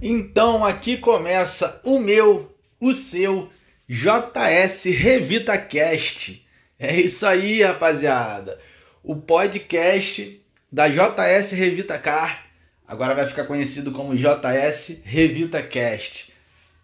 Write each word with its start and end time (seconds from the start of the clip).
Então 0.00 0.62
aqui 0.62 0.98
começa 0.98 1.80
o 1.82 1.98
meu, 1.98 2.54
o 2.78 2.92
seu 2.92 3.48
JS 3.88 4.84
Revita 4.84 5.56
Cast. 5.56 6.44
É 6.78 7.00
isso 7.00 7.24
aí, 7.24 7.62
rapaziada. 7.62 8.58
O 9.02 9.16
podcast 9.16 10.38
da 10.70 10.86
JS 10.88 11.52
Revita 11.52 11.98
Car 11.98 12.44
agora 12.86 13.14
vai 13.14 13.26
ficar 13.26 13.44
conhecido 13.44 13.90
como 13.90 14.14
JS 14.14 15.00
Revita 15.02 15.62
Cast. 15.62 16.30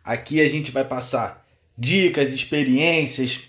Aqui 0.03 0.41
a 0.41 0.49
gente 0.49 0.71
vai 0.71 0.85
passar 0.85 1.47
dicas, 1.77 2.33
experiências, 2.33 3.41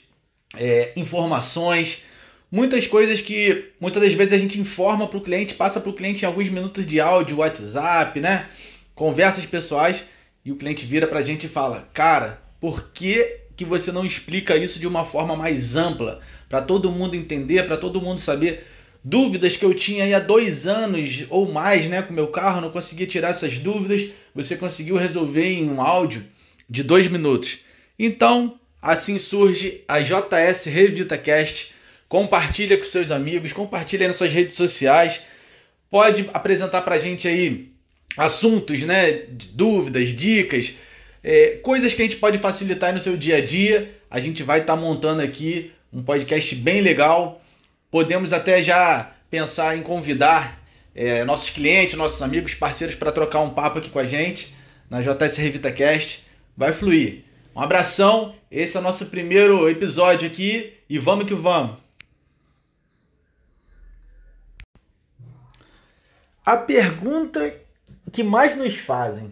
é, 0.57 0.91
informações, 0.98 2.04
muitas 2.52 2.86
coisas 2.86 3.21
que 3.21 3.71
muitas 3.80 4.04
das 4.04 4.14
vezes 4.14 4.34
a 4.34 4.38
gente 4.38 4.59
informa 4.59 5.07
para 5.07 5.18
o 5.18 5.23
cliente, 5.23 5.55
passa 5.55 5.80
para 5.80 5.89
o 5.89 5.95
cliente 5.95 6.23
em 6.23 6.27
alguns 6.27 6.50
minutos 6.50 6.86
de 6.86 7.00
áudio, 7.00 7.38
WhatsApp, 7.38 8.20
né? 8.20 8.50
Conversas 8.96 9.46
pessoais 9.46 10.04
e 10.45 10.52
o 10.52 10.55
cliente 10.55 10.86
vira 10.86 11.08
para 11.08 11.20
a 11.20 11.23
gente 11.23 11.45
e 11.45 11.49
fala: 11.49 11.88
Cara, 11.94 12.41
por 12.59 12.91
que, 12.91 13.40
que 13.55 13.66
você 13.66 13.91
não 13.91 14.05
explica 14.05 14.58
isso 14.58 14.80
de 14.80 14.88
uma 14.88 15.05
forma 15.05 15.36
mais 15.36 15.76
ampla? 15.76 16.20
Para 16.50 16.62
todo 16.62 16.91
mundo 16.91 17.16
entender, 17.16 17.66
para 17.66 17.77
todo 17.77 18.02
mundo 18.02 18.20
saber. 18.20 18.67
Dúvidas 19.05 19.58
que 19.58 19.66
eu 19.66 19.73
tinha 19.73 20.05
aí 20.05 20.14
há 20.14 20.20
dois 20.20 20.66
anos 20.66 21.26
ou 21.30 21.52
mais 21.52 21.90
né, 21.90 22.02
com 22.02 22.14
meu 22.14 22.27
carro, 22.27 22.62
não 22.62 22.72
conseguia 22.72 23.05
tirar 23.05 23.31
essas 23.31 23.59
dúvidas. 23.59 24.09
Você 24.34 24.55
conseguiu 24.55 24.95
resolver 24.95 25.45
em 25.45 25.70
um 25.70 25.81
áudio 25.81 26.23
de 26.70 26.84
dois 26.84 27.09
minutos. 27.09 27.59
Então, 28.00 28.58
assim 28.81 29.20
surge 29.20 29.84
a 29.89 30.00
JS 30.00 30.66
RevitaCast. 30.66 31.73
Compartilha 32.08 32.78
com 32.78 32.84
seus 32.86 33.12
amigos, 33.12 33.52
compartilha 33.52 34.08
nas 34.08 34.16
suas 34.16 34.31
redes 34.31 34.55
sociais. 34.55 35.22
Pode 35.89 36.30
apresentar 36.34 36.81
para 36.84 36.95
a 36.95 37.00
gente 37.00 37.28
aí 37.28 37.73
assuntos, 38.17 38.81
né? 38.81 39.23
Dúvidas, 39.52 40.09
dicas, 40.09 40.73
é, 41.23 41.58
coisas 41.63 41.94
que 41.94 42.02
a 42.02 42.05
gente 42.05 42.17
pode 42.17 42.38
facilitar 42.38 42.94
no 42.94 43.00
seu 43.00 43.16
dia 43.16 43.38
a 43.38 43.45
dia. 43.45 43.92
A 44.09 44.19
gente 44.19 44.44
vai 44.44 44.61
estar 44.61 44.75
tá 44.75 44.81
montando 44.81 45.22
aqui 45.22 45.72
um 45.92 46.03
podcast 46.03 46.56
bem 46.56 46.81
legal. 46.81 47.41
Podemos 47.89 48.34
até 48.34 48.61
já 48.61 49.11
pensar 49.30 49.78
em 49.78 49.81
convidar 49.81 50.61
é, 50.94 51.23
nossos 51.23 51.50
clientes, 51.50 51.95
nossos 51.95 52.22
amigos, 52.22 52.53
parceiros 52.53 52.95
para 52.95 53.11
trocar 53.11 53.41
um 53.41 53.50
papo 53.50 53.80
aqui 53.80 53.89
com 53.89 54.00
a 54.00 54.06
gente 54.06 54.53
na 54.89 55.02
JS 55.02 55.38
Revita 55.38 55.72
Cast. 55.72 56.23
Vai 56.56 56.73
fluir. 56.73 57.23
Um 57.56 57.61
abração. 57.61 58.36
Esse 58.52 58.78
é 58.78 58.80
o 58.80 58.84
nosso 58.84 59.06
primeiro 59.08 59.69
episódio 59.69 60.28
aqui 60.28 60.73
e 60.89 61.00
vamos 61.00 61.25
que 61.25 61.34
vamos. 61.34 61.78
A 66.45 66.58
pergunta 66.58 67.62
que 68.14 68.23
mais 68.23 68.56
nos 68.56 68.78
fazem. 68.78 69.31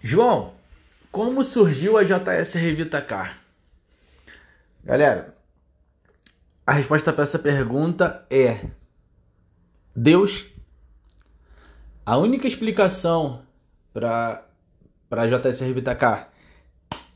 João, 0.00 0.54
como 1.10 1.44
surgiu 1.44 1.98
a 1.98 2.04
JS 2.04 2.54
Revita 2.54 3.02
Car? 3.02 3.40
Galera, 4.84 5.36
a 6.64 6.72
resposta 6.72 7.12
para 7.12 7.24
essa 7.24 7.38
pergunta 7.38 8.24
é 8.30 8.66
Deus. 9.96 10.46
A 12.06 12.16
única 12.16 12.46
explicação 12.46 13.42
para 13.92 14.46
a 15.10 15.26
JS 15.26 15.60
Revita 15.60 15.94
Car 15.94 16.30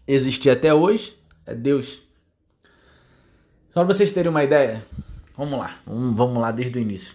existir 0.07 0.51
até 0.51 0.75
hoje 0.75 1.17
é 1.47 1.55
Deus. 1.55 2.03
Só 3.71 3.85
para 3.85 3.95
vocês 3.95 4.11
terem 4.11 4.31
uma 4.31 4.43
ideia, 4.43 4.85
vamos 5.37 5.59
lá, 5.59 5.79
vamos 5.87 6.39
lá 6.39 6.51
desde 6.51 6.77
o 6.77 6.83
início. 6.83 7.15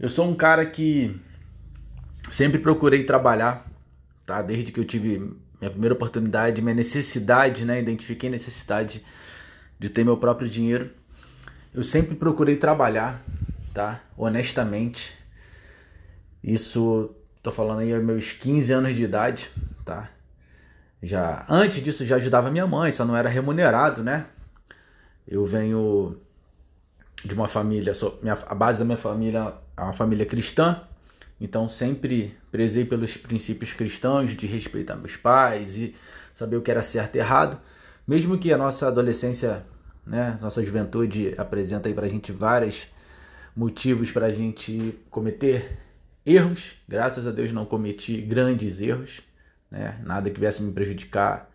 Eu 0.00 0.08
sou 0.08 0.26
um 0.26 0.34
cara 0.34 0.66
que 0.66 1.20
Sempre 2.32 2.58
procurei 2.58 3.04
trabalhar, 3.04 3.70
tá? 4.24 4.40
Desde 4.40 4.72
que 4.72 4.80
eu 4.80 4.86
tive 4.86 5.18
minha 5.60 5.70
primeira 5.70 5.94
oportunidade, 5.94 6.62
minha 6.62 6.74
necessidade, 6.74 7.62
né? 7.62 7.78
Identifiquei 7.78 8.30
necessidade 8.30 9.04
de 9.78 9.90
ter 9.90 10.02
meu 10.02 10.16
próprio 10.16 10.48
dinheiro. 10.48 10.90
Eu 11.74 11.84
sempre 11.84 12.14
procurei 12.14 12.56
trabalhar, 12.56 13.22
tá? 13.74 14.00
Honestamente. 14.16 15.12
Isso, 16.42 17.14
tô 17.42 17.52
falando 17.52 17.80
aí 17.80 17.92
aos 17.92 18.02
meus 18.02 18.32
15 18.32 18.72
anos 18.72 18.96
de 18.96 19.04
idade, 19.04 19.50
tá? 19.84 20.08
Já 21.02 21.44
antes 21.50 21.84
disso 21.84 22.06
já 22.06 22.16
ajudava 22.16 22.50
minha 22.50 22.66
mãe, 22.66 22.92
só 22.92 23.04
não 23.04 23.14
era 23.14 23.28
remunerado, 23.28 24.02
né? 24.02 24.24
Eu 25.28 25.44
venho 25.44 26.18
de 27.22 27.34
uma 27.34 27.46
família, 27.46 27.94
sou, 27.94 28.18
minha, 28.22 28.38
a 28.46 28.54
base 28.54 28.78
da 28.78 28.86
minha 28.86 28.96
família 28.96 29.52
é 29.76 29.82
uma 29.82 29.92
família 29.92 30.24
cristã, 30.24 30.80
então 31.42 31.68
sempre 31.68 32.38
prezei 32.52 32.84
pelos 32.84 33.16
princípios 33.16 33.72
cristãos 33.72 34.30
de 34.30 34.46
respeitar 34.46 34.94
meus 34.94 35.16
pais 35.16 35.76
e 35.76 35.94
saber 36.32 36.56
o 36.56 36.62
que 36.62 36.70
era 36.70 36.82
certo 36.82 37.16
e 37.16 37.18
errado, 37.18 37.60
mesmo 38.06 38.38
que 38.38 38.52
a 38.52 38.56
nossa 38.56 38.86
adolescência, 38.86 39.64
né, 40.06 40.38
nossa 40.40 40.64
juventude 40.64 41.34
apresenta 41.36 41.88
aí 41.88 41.94
pra 41.94 42.08
gente 42.08 42.30
vários 42.30 42.86
motivos 43.56 44.12
para 44.12 44.26
a 44.26 44.32
gente 44.32 44.98
cometer 45.10 45.78
erros. 46.24 46.74
Graças 46.88 47.26
a 47.26 47.32
Deus 47.32 47.50
não 47.50 47.64
cometi 47.64 48.20
grandes 48.20 48.80
erros, 48.80 49.20
né? 49.70 50.00
Nada 50.04 50.30
que 50.30 50.38
viesse 50.38 50.62
me 50.62 50.72
prejudicar 50.72 51.50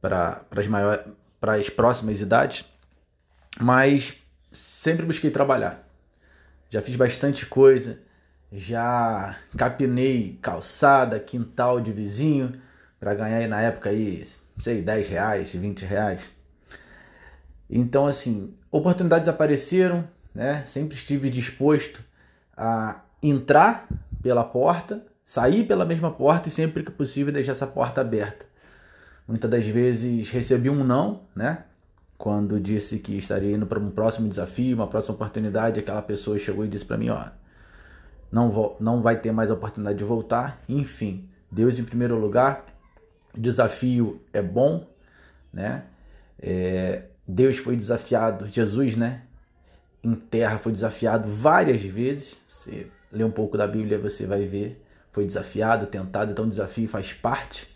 para 0.00 0.44
as 0.50 0.68
maiores 0.68 1.10
para 1.40 1.54
as 1.54 1.68
próximas 1.68 2.20
idades, 2.20 2.64
mas 3.60 4.14
sempre 4.52 5.04
busquei 5.04 5.28
trabalhar. 5.28 5.82
Já 6.70 6.80
fiz 6.80 6.94
bastante 6.94 7.46
coisa, 7.46 7.98
já 8.52 9.36
capinei 9.56 10.38
calçada, 10.42 11.18
quintal 11.18 11.80
de 11.80 11.90
vizinho, 11.90 12.52
para 13.00 13.14
ganhar 13.14 13.48
na 13.48 13.60
época 13.60 13.90
aí, 13.90 14.22
sei, 14.58 14.82
10 14.82 15.08
reais, 15.08 15.52
20 15.52 15.84
reais. 15.84 16.30
Então, 17.68 18.06
assim, 18.06 18.54
oportunidades 18.70 19.28
apareceram, 19.28 20.06
né? 20.34 20.62
Sempre 20.64 20.94
estive 20.94 21.30
disposto 21.30 22.00
a 22.56 23.00
entrar 23.22 23.88
pela 24.22 24.44
porta, 24.44 25.04
sair 25.24 25.64
pela 25.64 25.86
mesma 25.86 26.10
porta 26.10 26.48
e 26.48 26.52
sempre 26.52 26.82
que 26.82 26.90
possível 26.90 27.32
deixar 27.32 27.52
essa 27.52 27.66
porta 27.66 28.02
aberta. 28.02 28.44
Muitas 29.26 29.50
das 29.50 29.66
vezes 29.66 30.30
recebi 30.30 30.68
um 30.68 30.84
não, 30.84 31.22
né? 31.34 31.64
Quando 32.18 32.60
disse 32.60 32.98
que 32.98 33.16
estaria 33.16 33.56
indo 33.56 33.66
para 33.66 33.80
um 33.80 33.90
próximo 33.90 34.28
desafio, 34.28 34.76
uma 34.76 34.86
próxima 34.86 35.14
oportunidade, 35.14 35.80
aquela 35.80 36.02
pessoa 36.02 36.38
chegou 36.38 36.64
e 36.64 36.68
disse 36.68 36.84
para 36.84 36.98
mim, 36.98 37.08
ó, 37.08 37.24
não, 38.32 38.76
não 38.80 39.02
vai 39.02 39.20
ter 39.20 39.30
mais 39.30 39.50
a 39.50 39.54
oportunidade 39.54 39.98
de 39.98 40.04
voltar. 40.04 40.58
Enfim, 40.66 41.28
Deus 41.50 41.78
em 41.78 41.84
primeiro 41.84 42.18
lugar. 42.18 42.64
Desafio 43.36 44.22
é 44.32 44.40
bom, 44.40 44.88
né? 45.52 45.84
É, 46.40 47.04
Deus 47.28 47.58
foi 47.58 47.76
desafiado, 47.76 48.48
Jesus, 48.48 48.96
né? 48.96 49.22
Em 50.02 50.14
terra 50.14 50.58
foi 50.58 50.72
desafiado 50.72 51.32
várias 51.32 51.82
vezes. 51.82 52.40
Você 52.48 52.88
lê 53.12 53.22
um 53.22 53.30
pouco 53.30 53.58
da 53.58 53.66
Bíblia, 53.66 53.98
você 53.98 54.26
vai 54.26 54.46
ver. 54.46 54.82
Foi 55.12 55.26
desafiado, 55.26 55.86
tentado, 55.86 56.32
então 56.32 56.46
o 56.46 56.48
desafio 56.48 56.88
faz 56.88 57.12
parte. 57.12 57.68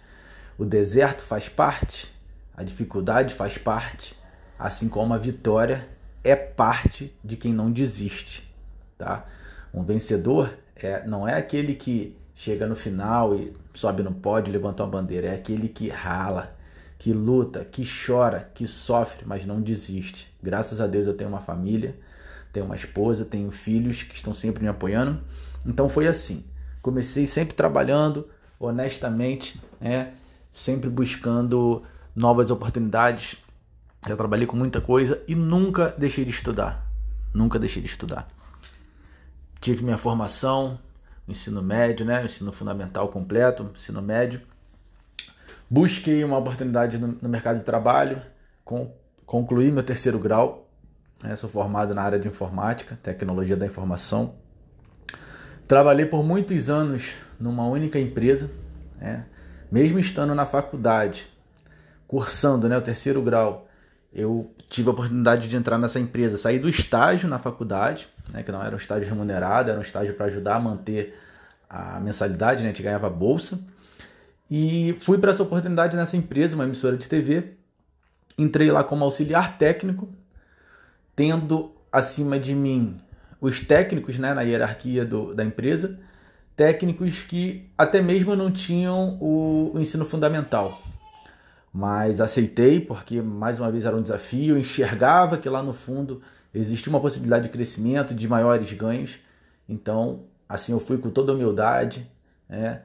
O 0.56 0.64
deserto 0.64 1.22
faz 1.22 1.50
parte. 1.50 2.10
A 2.56 2.62
dificuldade 2.62 3.34
faz 3.34 3.58
parte. 3.58 4.16
Assim 4.58 4.88
como 4.88 5.12
a 5.12 5.18
vitória 5.18 5.86
é 6.24 6.34
parte 6.34 7.14
de 7.22 7.36
quem 7.36 7.52
não 7.52 7.70
desiste, 7.70 8.50
tá? 8.96 9.26
Um 9.76 9.84
vencedor 9.84 10.56
é, 10.74 11.06
não 11.06 11.28
é 11.28 11.34
aquele 11.34 11.74
que 11.74 12.16
chega 12.34 12.66
no 12.66 12.74
final 12.74 13.36
e 13.36 13.54
sobe 13.74 14.02
no 14.02 14.10
pódio, 14.10 14.50
levanta 14.50 14.82
uma 14.82 14.88
bandeira, 14.88 15.26
é 15.26 15.34
aquele 15.34 15.68
que 15.68 15.90
rala, 15.90 16.56
que 16.98 17.12
luta, 17.12 17.62
que 17.62 17.84
chora, 17.86 18.50
que 18.54 18.66
sofre, 18.66 19.26
mas 19.26 19.44
não 19.44 19.60
desiste. 19.60 20.34
Graças 20.42 20.80
a 20.80 20.86
Deus 20.86 21.06
eu 21.06 21.12
tenho 21.12 21.28
uma 21.28 21.42
família, 21.42 21.94
tenho 22.54 22.64
uma 22.64 22.74
esposa, 22.74 23.22
tenho 23.22 23.50
filhos 23.50 24.02
que 24.02 24.16
estão 24.16 24.32
sempre 24.32 24.62
me 24.62 24.68
apoiando. 24.68 25.20
Então 25.66 25.90
foi 25.90 26.08
assim. 26.08 26.42
Comecei 26.80 27.26
sempre 27.26 27.54
trabalhando 27.54 28.26
honestamente, 28.58 29.60
né? 29.78 30.14
sempre 30.50 30.88
buscando 30.88 31.82
novas 32.14 32.50
oportunidades. 32.50 33.36
Eu 34.08 34.16
trabalhei 34.16 34.46
com 34.46 34.56
muita 34.56 34.80
coisa 34.80 35.22
e 35.28 35.34
nunca 35.34 35.94
deixei 35.98 36.24
de 36.24 36.30
estudar. 36.30 36.90
Nunca 37.34 37.58
deixei 37.58 37.82
de 37.82 37.88
estudar 37.88 38.35
tive 39.60 39.82
minha 39.84 39.98
formação, 39.98 40.78
ensino 41.28 41.62
médio, 41.62 42.06
né, 42.06 42.24
ensino 42.24 42.52
fundamental 42.52 43.08
completo, 43.08 43.70
ensino 43.76 44.00
médio. 44.00 44.40
Busquei 45.68 46.22
uma 46.22 46.38
oportunidade 46.38 46.98
no, 46.98 47.08
no 47.20 47.28
mercado 47.28 47.58
de 47.58 47.64
trabalho, 47.64 48.22
com, 48.64 48.92
concluí 49.24 49.70
meu 49.70 49.82
terceiro 49.82 50.18
grau. 50.18 50.68
Né, 51.22 51.34
sou 51.34 51.48
formado 51.48 51.94
na 51.94 52.02
área 52.02 52.18
de 52.18 52.28
informática, 52.28 52.98
tecnologia 53.02 53.56
da 53.56 53.66
informação. 53.66 54.34
Trabalhei 55.66 56.06
por 56.06 56.22
muitos 56.22 56.70
anos 56.70 57.14
numa 57.40 57.66
única 57.66 57.98
empresa, 57.98 58.50
né, 58.98 59.26
mesmo 59.70 59.98
estando 59.98 60.34
na 60.34 60.46
faculdade, 60.46 61.26
cursando 62.06 62.68
né, 62.68 62.78
o 62.78 62.82
terceiro 62.82 63.20
grau, 63.20 63.66
eu 64.12 64.54
tive 64.70 64.88
a 64.88 64.92
oportunidade 64.92 65.48
de 65.48 65.56
entrar 65.56 65.76
nessa 65.78 65.98
empresa, 65.98 66.38
sair 66.38 66.58
do 66.58 66.68
estágio 66.68 67.28
na 67.28 67.38
faculdade, 67.38 68.08
né, 68.32 68.42
que 68.42 68.52
não 68.52 68.62
era 68.62 68.74
um 68.74 68.78
estágio 68.78 69.08
remunerado, 69.08 69.70
era 69.70 69.78
um 69.78 69.82
estágio 69.82 70.14
para 70.14 70.26
ajudar 70.26 70.56
a 70.56 70.60
manter 70.60 71.14
a 71.68 72.00
mensalidade, 72.00 72.62
né? 72.62 72.68
A 72.68 72.72
gente 72.72 72.82
ganhava 72.82 73.10
bolsa. 73.10 73.58
E 74.50 74.96
fui 75.00 75.18
para 75.18 75.32
essa 75.32 75.42
oportunidade 75.42 75.96
nessa 75.96 76.16
empresa, 76.16 76.54
uma 76.54 76.64
emissora 76.64 76.96
de 76.96 77.08
TV. 77.08 77.54
Entrei 78.38 78.70
lá 78.70 78.84
como 78.84 79.04
auxiliar 79.04 79.58
técnico, 79.58 80.08
tendo 81.14 81.72
acima 81.90 82.38
de 82.38 82.54
mim 82.54 83.00
os 83.40 83.60
técnicos 83.60 84.18
né, 84.18 84.32
na 84.32 84.42
hierarquia 84.42 85.04
do, 85.04 85.34
da 85.34 85.44
empresa, 85.44 85.98
técnicos 86.54 87.22
que 87.22 87.68
até 87.76 88.00
mesmo 88.00 88.34
não 88.34 88.50
tinham 88.50 89.18
o, 89.20 89.72
o 89.74 89.80
ensino 89.80 90.04
fundamental. 90.04 90.82
Mas 91.72 92.20
aceitei 92.20 92.80
porque, 92.80 93.20
mais 93.20 93.58
uma 93.60 93.70
vez, 93.70 93.84
era 93.84 93.94
um 93.94 94.00
desafio. 94.00 94.56
Enxergava 94.56 95.36
que 95.36 95.48
lá 95.48 95.62
no 95.62 95.74
fundo 95.74 96.22
existia 96.58 96.90
uma 96.90 97.00
possibilidade 97.00 97.44
de 97.44 97.50
crescimento, 97.50 98.14
de 98.14 98.28
maiores 98.28 98.72
ganhos. 98.72 99.18
Então, 99.68 100.24
assim, 100.48 100.72
eu 100.72 100.80
fui 100.80 100.98
com 100.98 101.10
toda 101.10 101.32
humildade, 101.32 102.10
né? 102.48 102.82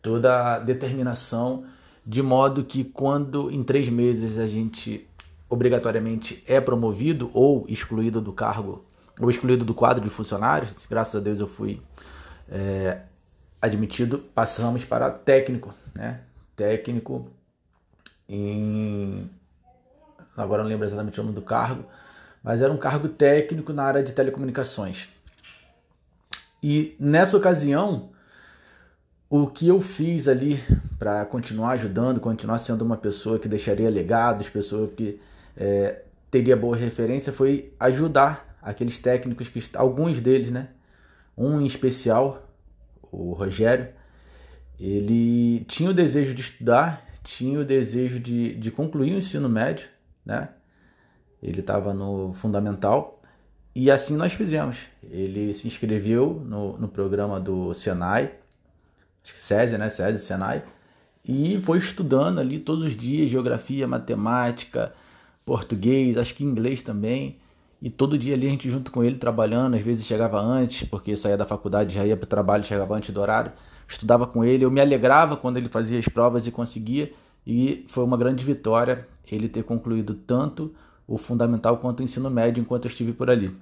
toda 0.00 0.58
determinação, 0.58 1.64
de 2.04 2.22
modo 2.22 2.64
que 2.64 2.84
quando 2.84 3.50
em 3.50 3.62
três 3.62 3.88
meses 3.88 4.38
a 4.38 4.46
gente 4.46 5.08
obrigatoriamente 5.48 6.42
é 6.46 6.60
promovido 6.60 7.30
ou 7.34 7.64
excluído 7.68 8.20
do 8.20 8.32
cargo, 8.32 8.84
ou 9.20 9.30
excluído 9.30 9.64
do 9.64 9.74
quadro 9.74 10.02
de 10.02 10.10
funcionários, 10.10 10.74
graças 10.88 11.14
a 11.14 11.22
Deus 11.22 11.38
eu 11.38 11.46
fui 11.46 11.80
é, 12.48 13.02
admitido, 13.60 14.18
passamos 14.18 14.84
para 14.84 15.10
técnico, 15.10 15.72
né? 15.94 16.22
Técnico 16.56 17.28
em. 18.28 19.30
Agora 20.36 20.62
não 20.62 20.70
lembro 20.70 20.86
exatamente 20.86 21.20
o 21.20 21.22
nome 21.22 21.34
do 21.34 21.42
cargo, 21.42 21.84
mas 22.42 22.60
era 22.60 22.72
um 22.72 22.76
cargo 22.76 23.08
técnico 23.08 23.72
na 23.72 23.84
área 23.84 24.02
de 24.02 24.12
telecomunicações. 24.12 25.08
E 26.62 26.96
nessa 26.98 27.36
ocasião, 27.36 28.10
o 29.28 29.46
que 29.46 29.68
eu 29.68 29.80
fiz 29.80 30.28
ali 30.28 30.62
para 30.98 31.24
continuar 31.24 31.70
ajudando, 31.70 32.20
continuar 32.20 32.58
sendo 32.58 32.82
uma 32.82 32.96
pessoa 32.96 33.38
que 33.38 33.48
deixaria 33.48 33.90
legados, 33.90 34.48
pessoa 34.48 34.88
que 34.88 35.20
é, 35.56 36.02
teria 36.30 36.56
boa 36.56 36.76
referência, 36.76 37.32
foi 37.32 37.72
ajudar 37.80 38.56
aqueles 38.62 38.98
técnicos 38.98 39.48
que 39.48 39.60
alguns 39.74 40.20
deles, 40.20 40.50
né? 40.50 40.68
Um 41.36 41.60
em 41.60 41.66
especial, 41.66 42.48
o 43.10 43.32
Rogério, 43.32 43.88
ele 44.78 45.64
tinha 45.64 45.90
o 45.90 45.94
desejo 45.94 46.34
de 46.34 46.42
estudar, 46.42 47.04
tinha 47.24 47.58
o 47.58 47.64
desejo 47.64 48.20
de, 48.20 48.54
de 48.54 48.70
concluir 48.70 49.14
o 49.14 49.18
ensino 49.18 49.48
médio, 49.48 49.88
né? 50.24 50.48
Ele 51.42 51.60
estava 51.60 51.92
no 51.92 52.32
fundamental 52.34 53.20
e 53.74 53.90
assim 53.90 54.16
nós 54.16 54.32
fizemos. 54.32 54.86
Ele 55.10 55.52
se 55.52 55.66
inscreveu 55.66 56.42
no, 56.44 56.78
no 56.78 56.88
programa 56.88 57.40
do 57.40 57.72
Senai, 57.74 58.32
acho 59.24 59.34
que 59.34 59.40
SESI, 59.40 59.78
né? 59.78 59.90
SESI, 59.90 60.20
Senai, 60.20 60.62
e 61.26 61.60
foi 61.62 61.78
estudando 61.78 62.40
ali 62.40 62.58
todos 62.58 62.84
os 62.84 62.96
dias 62.96 63.30
geografia, 63.30 63.86
matemática, 63.86 64.92
português, 65.44 66.16
acho 66.16 66.34
que 66.34 66.44
inglês 66.44 66.82
também. 66.82 67.38
E 67.80 67.90
todo 67.90 68.16
dia 68.16 68.34
ali 68.34 68.46
a 68.46 68.50
gente 68.50 68.70
junto 68.70 68.92
com 68.92 69.02
ele 69.02 69.18
trabalhando, 69.18 69.74
às 69.74 69.82
vezes 69.82 70.06
chegava 70.06 70.40
antes, 70.40 70.88
porque 70.88 71.16
saía 71.16 71.36
da 71.36 71.46
faculdade, 71.46 71.94
já 71.94 72.06
ia 72.06 72.16
para 72.16 72.24
o 72.24 72.28
trabalho, 72.28 72.64
chegava 72.64 72.94
antes 72.94 73.10
do 73.10 73.20
horário. 73.20 73.52
Estudava 73.88 74.26
com 74.26 74.44
ele, 74.44 74.64
eu 74.64 74.70
me 74.70 74.80
alegrava 74.80 75.36
quando 75.36 75.56
ele 75.56 75.68
fazia 75.68 75.98
as 75.98 76.06
provas 76.06 76.46
e 76.46 76.50
conseguia. 76.50 77.12
E 77.46 77.84
foi 77.88 78.04
uma 78.04 78.16
grande 78.16 78.44
vitória 78.44 79.08
ele 79.30 79.48
ter 79.48 79.64
concluído 79.64 80.14
tanto 80.14 80.72
o 81.06 81.18
fundamental 81.18 81.78
quanto 81.78 82.00
o 82.00 82.02
ensino 82.02 82.30
médio 82.30 82.60
enquanto 82.60 82.86
eu 82.86 82.88
estive 82.88 83.12
por 83.12 83.30
ali. 83.30 83.56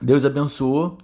Deus 0.00 0.24
abençoou 0.24 0.98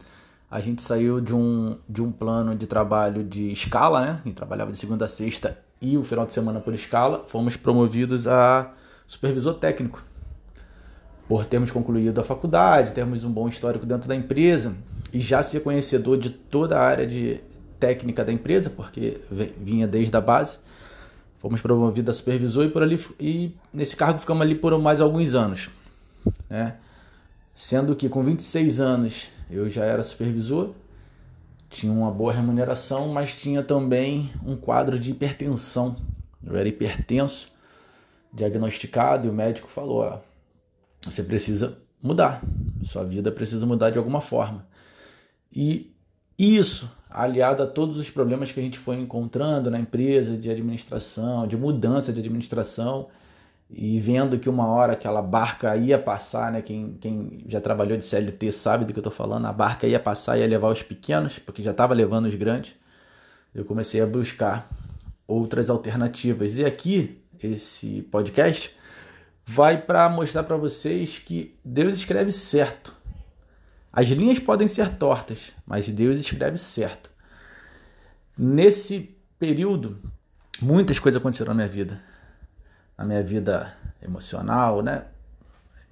a 0.51 0.61
gente 0.61 0.83
saiu 0.83 1.21
de 1.21 1.35
um, 1.35 1.77
de 1.89 2.03
um 2.03 2.13
plano 2.13 2.55
de 2.55 2.67
trabalho 2.67 3.25
de 3.25 3.51
escala, 3.51 4.01
né? 4.01 4.21
Gente 4.25 4.37
trabalhava 4.37 4.71
de 4.71 4.79
segunda 4.79 5.05
a 5.05 5.09
sexta 5.09 5.59
e 5.83 5.97
o 5.97 6.05
final 6.05 6.25
de 6.25 6.33
semana 6.33 6.61
por 6.61 6.73
escala. 6.73 7.25
Fomos 7.27 7.57
promovidos 7.57 8.27
a 8.29 8.73
supervisor 9.07 9.55
técnico. 9.55 10.05
Por 11.29 11.45
termos 11.45 11.73
concluído 11.73 12.21
a 12.21 12.25
faculdade, 12.25 12.93
termos 12.93 13.25
um 13.25 13.33
bom 13.33 13.49
histórico 13.49 13.85
dentro 13.85 14.09
da 14.09 14.15
empresa 14.15 14.75
e 15.13 15.19
já 15.21 15.43
ser 15.43 15.61
conhecedor 15.61 16.17
de 16.17 16.31
toda 16.31 16.79
a 16.79 16.83
área 16.83 17.07
de 17.07 17.41
técnica 17.81 18.25
da 18.25 18.33
empresa, 18.33 18.71
porque 18.71 19.21
vinha 19.61 19.89
desde 19.89 20.17
a 20.17 20.21
base. 20.21 20.59
Fomos 21.47 21.61
promovidos 21.61 22.13
a 22.13 22.19
supervisor 22.19 22.65
e 22.65 22.71
por 22.71 22.83
ali 22.83 22.99
e 23.21 23.55
nesse 23.73 23.95
cargo 23.95 24.19
ficamos 24.19 24.43
ali 24.43 24.57
por 24.57 24.77
mais 24.81 25.01
alguns 25.01 25.33
anos, 25.33 25.71
né? 26.51 26.75
Sendo 27.55 27.95
que 27.95 28.09
com 28.09 28.25
26 28.25 28.81
anos 28.81 29.29
eu 29.49 29.71
já 29.71 29.85
era 29.85 30.03
supervisor, 30.03 30.75
tinha 31.71 31.93
uma 31.93 32.11
boa 32.11 32.33
remuneração, 32.33 33.11
mas 33.11 33.33
tinha 33.33 33.63
também 33.63 34.33
um 34.45 34.57
quadro 34.57 34.99
de 34.99 35.13
hipertensão. 35.13 35.97
Eu 36.45 36.57
era 36.57 36.69
hipertenso, 36.69 37.49
diagnosticado, 38.33 39.29
e 39.29 39.31
o 39.31 39.33
médico 39.33 39.69
falou: 39.69 40.01
ó, 40.01 40.19
você 41.09 41.23
precisa 41.23 41.79
mudar, 42.03 42.43
sua 42.85 43.05
vida 43.05 43.31
precisa 43.31 43.65
mudar 43.65 43.91
de 43.91 43.99
alguma 43.99 44.21
forma. 44.21 44.67
E 45.53 45.95
isso, 46.37 46.91
aliado 47.17 47.63
a 47.63 47.67
todos 47.67 47.97
os 47.97 48.11
problemas 48.11 48.53
que 48.53 48.61
a 48.61 48.63
gente 48.63 48.79
foi 48.79 48.97
encontrando 48.97 49.71
na 49.71 49.79
empresa 49.79 50.37
de 50.37 50.51
administração, 50.51 51.47
de 51.47 51.57
mudança 51.57 52.13
de 52.13 52.21
administração, 52.21 53.09
e 53.71 53.99
vendo 53.99 54.39
que 54.39 54.51
uma 54.51 54.67
hora 54.67 54.93
aquela 54.93 55.23
barca 55.23 55.75
ia 55.77 55.99
passar, 55.99 56.53
né? 56.53 56.61
Quem, 56.61 56.97
quem 57.01 57.43
já 57.49 57.61
trabalhou 57.61 57.97
de 57.97 58.05
CLT 58.05 58.53
sabe 58.53 58.85
do 58.85 58.93
que 58.93 58.99
eu 58.99 59.01
estou 59.01 59.13
falando, 59.13 59.47
a 59.47 59.53
barca 59.53 59.87
ia 59.87 59.99
passar 59.99 60.37
e 60.37 60.43
ia 60.43 60.47
levar 60.47 60.69
os 60.69 60.83
pequenos, 60.83 61.39
porque 61.39 61.63
já 61.63 61.71
estava 61.71 61.95
levando 61.95 62.27
os 62.27 62.35
grandes. 62.35 62.75
Eu 63.55 63.65
comecei 63.65 64.01
a 64.03 64.07
buscar 64.07 64.71
outras 65.27 65.71
alternativas. 65.71 66.59
E 66.59 66.65
aqui, 66.65 67.19
esse 67.43 68.03
podcast 68.11 68.77
vai 69.45 69.81
para 69.81 70.09
mostrar 70.11 70.45
para 70.45 70.57
vocês 70.57 71.19
que 71.19 71.57
Deus 71.65 71.97
escreve 71.97 72.31
certo. 72.33 72.95
As 73.97 74.09
linhas 74.09 74.39
podem 74.39 74.69
ser 74.69 74.97
tortas, 74.97 75.53
mas 75.67 75.89
Deus 75.89 76.19
escreve 76.19 76.59
certo. 76.59 77.11
Nesse 78.39 79.17
período, 79.39 79.99
muitas 80.61 80.99
coisas 80.99 81.19
aconteceram 81.19 81.55
na 81.55 81.55
minha 81.55 81.69
vida 81.69 82.01
na 82.97 83.05
minha 83.05 83.23
vida 83.23 83.75
emocional, 84.03 84.83
né? 84.83 85.05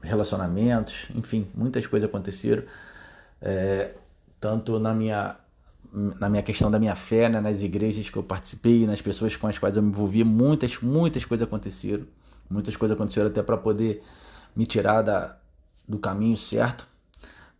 Relacionamentos, 0.03 1.09
enfim, 1.15 1.47
muitas 1.55 1.87
coisas 1.87 2.09
aconteceram. 2.09 2.63
É, 3.41 3.93
tanto 4.41 4.79
na 4.79 4.95
minha 4.95 5.37
na 5.93 6.29
minha 6.29 6.43
questão 6.43 6.69
da 6.73 6.79
minha 6.79 6.97
fé, 6.97 7.29
né, 7.29 7.41
nas 7.41 7.63
igrejas 7.63 8.11
que 8.11 8.17
eu 8.17 8.23
participei, 8.23 8.85
nas 8.85 9.01
pessoas 9.01 9.37
com 9.37 9.47
as 9.47 9.59
quais 9.59 9.77
eu 9.77 9.83
me 9.83 9.91
envolvi, 9.91 10.25
muitas, 10.25 10.81
muitas 10.81 11.25
coisas 11.25 11.47
aconteceram. 11.47 12.05
Muitas 12.51 12.77
coisas 12.77 12.97
aconteceram 12.97 13.29
até 13.29 13.45
para 13.45 13.57
poder 13.57 14.03
me 14.57 14.67
tirar 14.67 15.03
da, 15.03 15.37
do 15.87 15.97
caminho 15.99 16.37
certo. 16.37 16.85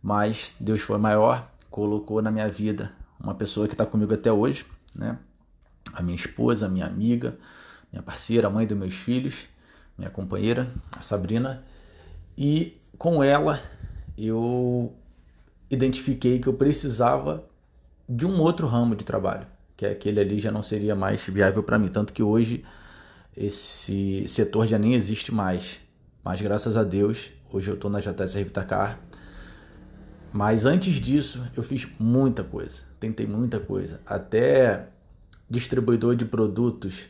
Mas 0.05 0.53
Deus 0.59 0.81
foi 0.81 0.99
maior, 0.99 1.51
colocou 1.71 2.21
na 2.21 2.29
minha 2.29 2.47
vida 2.47 2.91
uma 3.19 3.33
pessoa 3.33 3.67
que 3.67 3.73
está 3.73 3.87
comigo 3.87 4.13
até 4.13 4.31
hoje, 4.31 4.63
né? 4.95 5.17
A 5.91 6.03
minha 6.03 6.15
esposa, 6.15 6.67
a 6.67 6.69
minha 6.69 6.85
amiga, 6.85 7.35
minha 7.91 8.03
parceira, 8.03 8.47
mãe 8.47 8.67
dos 8.67 8.77
meus 8.77 8.93
filhos, 8.93 9.47
minha 9.97 10.11
companheira, 10.11 10.71
a 10.95 11.01
Sabrina, 11.01 11.63
e 12.37 12.79
com 12.99 13.23
ela 13.23 13.59
eu 14.15 14.93
identifiquei 15.71 16.37
que 16.37 16.45
eu 16.45 16.53
precisava 16.53 17.43
de 18.07 18.27
um 18.27 18.39
outro 18.39 18.67
ramo 18.67 18.95
de 18.95 19.03
trabalho, 19.03 19.47
que 19.75 19.87
aquele 19.87 20.19
ali 20.19 20.39
já 20.39 20.51
não 20.51 20.61
seria 20.61 20.93
mais 20.93 21.25
viável 21.25 21.63
para 21.63 21.79
mim, 21.79 21.87
tanto 21.87 22.13
que 22.13 22.21
hoje 22.21 22.63
esse 23.35 24.27
setor 24.27 24.67
já 24.67 24.77
nem 24.77 24.93
existe 24.93 25.33
mais. 25.33 25.81
Mas 26.23 26.39
graças 26.39 26.77
a 26.77 26.83
Deus, 26.83 27.31
hoje 27.51 27.71
eu 27.71 27.73
estou 27.73 27.89
na 27.89 27.99
JS 27.99 28.35
Revitacar. 28.35 28.99
Mas 30.35 30.65
antes 30.65 30.95
disso, 30.95 31.47
eu 31.55 31.63
fiz 31.63 31.87
muita 31.97 32.43
coisa, 32.43 32.81
tentei 32.99 33.25
muita 33.25 33.57
coisa, 33.57 34.01
até 34.05 34.87
distribuidor 35.49 36.13
de 36.13 36.25
produtos 36.25 37.05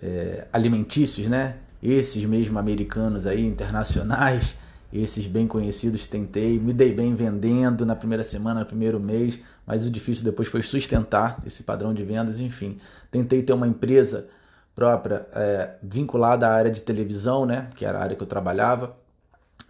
é, 0.00 0.46
alimentícios, 0.50 1.28
né? 1.28 1.56
Esses 1.82 2.24
mesmo 2.24 2.58
americanos 2.58 3.26
aí, 3.26 3.44
internacionais, 3.44 4.54
esses 4.90 5.26
bem 5.26 5.46
conhecidos, 5.46 6.06
tentei, 6.06 6.58
me 6.58 6.72
dei 6.72 6.94
bem 6.94 7.14
vendendo 7.14 7.84
na 7.84 7.94
primeira 7.94 8.24
semana, 8.24 8.60
no 8.60 8.66
primeiro 8.66 8.98
mês, 8.98 9.38
mas 9.66 9.84
o 9.84 9.90
difícil 9.90 10.24
depois 10.24 10.48
foi 10.48 10.62
sustentar 10.62 11.42
esse 11.46 11.64
padrão 11.64 11.92
de 11.92 12.02
vendas, 12.02 12.40
enfim. 12.40 12.78
Tentei 13.10 13.42
ter 13.42 13.52
uma 13.52 13.68
empresa 13.68 14.28
própria 14.74 15.26
é, 15.34 15.74
vinculada 15.82 16.48
à 16.48 16.54
área 16.54 16.70
de 16.70 16.80
televisão, 16.80 17.44
né? 17.44 17.68
Que 17.74 17.84
era 17.84 17.98
a 17.98 18.02
área 18.02 18.16
que 18.16 18.22
eu 18.22 18.26
trabalhava, 18.26 18.96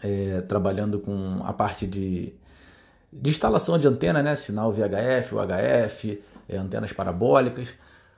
é, 0.01 0.41
trabalhando 0.43 1.01
com 1.01 1.43
a 1.43 1.53
parte 1.53 1.85
de, 1.85 2.33
de 3.13 3.31
instalação 3.31 3.79
de 3.79 3.87
antena, 3.87 4.23
né? 4.23 4.35
Sinal 4.37 4.73
VHF, 4.73 5.35
UHF, 5.35 6.23
é, 6.49 6.57
antenas 6.57 6.93
parabólicas 6.93 7.75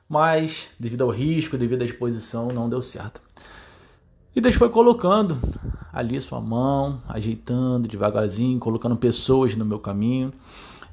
mas 0.09 0.69
devido 0.79 1.03
ao 1.03 1.11
risco, 1.11 1.57
devido 1.57 1.83
à 1.83 1.85
exposição, 1.85 2.49
não 2.49 2.69
deu 2.69 2.83
certo. 2.83 3.21
E 4.35 4.41
Deus 4.41 4.55
foi 4.55 4.69
colocando 4.69 5.39
ali 5.93 6.21
sua 6.21 6.41
mão, 6.41 7.03
ajeitando 7.09 7.89
devagarzinho, 7.89 8.59
colocando 8.59 8.97
pessoas 8.97 9.55
no 9.57 9.65
meu 9.65 9.79
caminho, 9.79 10.33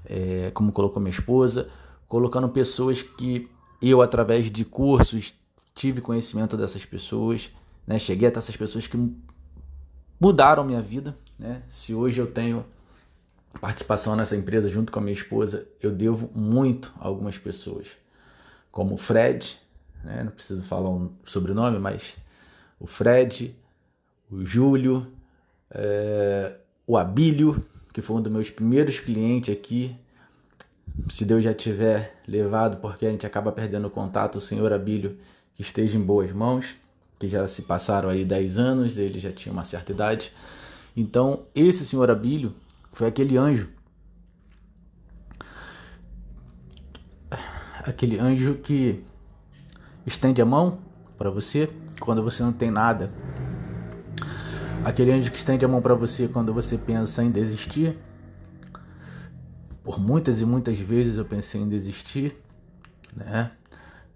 é, 0.06 0.52
como 0.54 0.72
colocou 0.72 1.02
minha 1.02 1.12
esposa, 1.12 1.70
colocando 2.08 2.50
pessoas 2.50 3.02
que 3.02 3.50
eu, 3.82 4.02
através 4.02 4.52
de 4.52 4.64
cursos, 4.64 5.34
tive 5.74 6.02
conhecimento 6.02 6.56
dessas 6.56 6.86
pessoas, 6.86 7.50
né? 7.88 7.98
Cheguei 7.98 8.28
até 8.28 8.38
essas 8.38 8.56
pessoas 8.56 8.86
que 8.86 9.16
mudaram 10.20 10.64
minha 10.64 10.82
vida, 10.82 11.18
né? 11.40 11.64
Se 11.68 11.96
hoje 11.96 12.22
eu 12.22 12.28
tenho 12.28 12.64
participação 13.60 14.16
nessa 14.16 14.36
empresa 14.36 14.70
junto 14.70 14.92
com 14.92 15.00
a 15.00 15.02
minha 15.02 15.14
esposa, 15.14 15.68
eu 15.82 15.92
devo 15.92 16.30
muito 16.34 16.94
a 17.00 17.08
algumas 17.08 17.38
pessoas, 17.38 17.88
como 18.72 18.96
o 18.96 18.98
Fred, 18.98 19.60
né? 20.04 20.24
não 20.24 20.32
preciso 20.32 20.62
falar 20.64 20.90
um 20.90 21.12
sobrenome, 21.26 21.78
mas 21.80 22.18
o 22.80 22.88
Fred, 22.88 23.56
o 24.32 24.46
Júlio, 24.46 25.08
é, 25.70 26.54
o 26.88 26.98
Abílio, 26.98 27.64
que 27.94 28.02
foi 28.02 28.18
um 28.18 28.22
dos 28.22 28.32
meus 28.32 28.50
primeiros 28.50 29.00
clientes 29.00 29.54
aqui. 29.54 29.96
Se 31.10 31.26
Deus 31.26 31.44
já 31.44 31.54
tiver 31.54 32.22
levado, 32.28 32.78
porque 32.78 33.06
a 33.06 33.10
gente 33.10 33.26
acaba 33.26 33.52
perdendo 33.52 33.90
contato, 33.90 34.38
o 34.38 34.42
senhor 34.42 34.72
Abílio, 34.74 35.18
que 35.56 35.62
esteja 35.62 35.98
em 35.98 36.02
boas 36.02 36.32
mãos, 36.32 36.76
que 37.20 37.28
já 37.28 37.48
se 37.48 37.62
passaram 37.62 38.10
aí 38.10 38.26
10 38.26 38.58
anos, 38.58 38.98
ele 38.98 39.20
já 39.20 39.32
tinha 39.32 39.54
uma 39.54 39.64
certa 39.64 39.92
idade. 39.92 40.34
Então, 40.96 41.44
esse 41.54 41.86
senhor 41.86 42.10
Abílio 42.10 42.54
foi 42.92 43.08
aquele 43.08 43.38
anjo. 43.38 43.70
Aquele 47.84 48.20
anjo 48.20 48.56
que 48.56 49.04
estende 50.06 50.42
a 50.42 50.46
mão 50.46 50.80
para 51.18 51.30
você 51.30 51.70
quando 52.00 52.24
você 52.24 52.44
não 52.44 52.54
tem 52.54 52.70
nada. 52.70 53.12
Aquele 54.84 55.12
anjo 55.12 55.32
que 55.32 55.38
estende 55.38 55.64
a 55.64 55.68
mão 55.68 55.82
para 55.82 55.94
você 55.94 56.28
quando 56.28 56.54
você 56.54 56.78
pensa 56.78 57.24
em 57.24 57.32
desistir. 57.32 57.98
Por 59.84 60.00
muitas 60.00 60.42
e 60.42 60.46
muitas 60.46 60.78
vezes 60.80 61.18
eu 61.18 61.26
pensei 61.26 61.62
em 61.62 61.70
desistir, 61.70 62.36
né? 63.16 63.52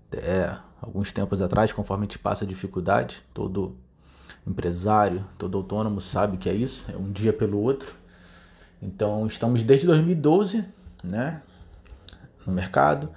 Até 0.08 0.58
alguns 0.79 1.12
tempos 1.12 1.41
atrás, 1.41 1.74
conforme 1.74 2.03
a 2.03 2.08
gente 2.08 2.20
passa 2.20 2.46
dificuldade, 2.46 3.24
todo 3.34 3.75
empresário, 4.46 5.25
todo 5.38 5.58
autônomo 5.58 6.00
sabe 6.00 6.38
que 6.38 6.48
é 6.48 6.53
isso, 6.53 6.86
é 6.91 6.96
um 6.96 7.12
dia 7.12 7.34
pelo 7.34 7.60
outro. 7.60 7.96
Então 8.86 9.25
estamos 9.25 9.63
desde 9.63 9.88
2012, 9.88 10.63
né, 11.04 11.42
no 12.46 12.54
mercado. 12.54 13.10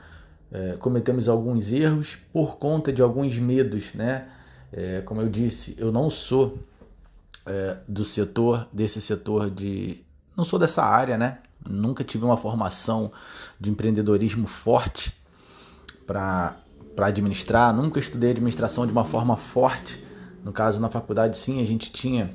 É, 0.50 0.76
cometemos 0.78 1.28
alguns 1.28 1.70
erros 1.70 2.16
por 2.32 2.56
conta 2.56 2.90
de 2.90 3.02
alguns 3.02 3.38
medos, 3.38 3.92
né? 3.92 4.28
É, 4.72 5.02
como 5.02 5.20
eu 5.20 5.28
disse, 5.28 5.76
eu 5.78 5.92
não 5.92 6.08
sou 6.08 6.58
é, 7.44 7.76
do 7.86 8.02
setor, 8.02 8.66
desse 8.72 8.98
setor 8.98 9.50
de, 9.50 10.02
não 10.34 10.44
sou 10.44 10.58
dessa 10.58 10.82
área, 10.82 11.18
né? 11.18 11.38
Nunca 11.68 12.02
tive 12.02 12.24
uma 12.24 12.38
formação 12.38 13.12
de 13.60 13.70
empreendedorismo 13.70 14.46
forte 14.46 15.14
para 16.06 16.56
administrar, 16.96 17.74
nunca 17.74 18.00
estudei 18.00 18.30
administração 18.30 18.86
de 18.86 18.92
uma 18.92 19.04
forma 19.04 19.36
forte. 19.36 20.02
No 20.42 20.52
caso, 20.52 20.80
na 20.80 20.88
faculdade, 20.88 21.36
sim, 21.36 21.62
a 21.62 21.66
gente 21.66 21.92
tinha 21.92 22.34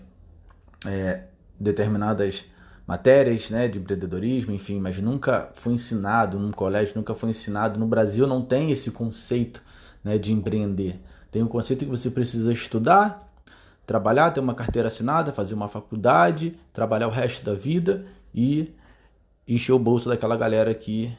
é, 0.86 1.24
determinadas 1.60 2.46
matérias 2.86 3.50
né, 3.50 3.68
de 3.68 3.80
empreendedorismo, 3.80 4.54
enfim, 4.54 4.80
mas 4.80 5.00
nunca 5.00 5.52
foi 5.54 5.74
ensinado 5.74 6.38
num 6.38 6.52
colégio, 6.52 6.94
nunca 6.96 7.16
foi 7.16 7.30
ensinado. 7.30 7.80
No 7.80 7.88
Brasil 7.88 8.28
não 8.28 8.42
tem 8.42 8.72
esse 8.72 8.92
conceito 8.92 9.62
né, 10.04 10.18
de 10.18 10.34
empreender. 10.34 11.00
Tem 11.32 11.42
um 11.42 11.48
conceito 11.48 11.86
que 11.86 11.92
você 11.92 12.12
precisa 12.12 12.52
estudar, 12.52 13.32
trabalhar, 13.86 14.32
ter 14.32 14.40
uma 14.40 14.54
carteira 14.54 14.88
assinada, 14.88 15.32
fazer 15.32 15.54
uma 15.54 15.68
faculdade, 15.68 16.58
trabalhar 16.72 17.08
o 17.08 17.12
resto 17.12 17.44
da 17.44 17.54
vida 17.54 18.06
e 18.36 18.74
encher 19.48 19.74
o 19.74 19.80
bolso 19.80 20.10
daquela 20.10 20.36
galera 20.36 20.74
que, 20.74 21.16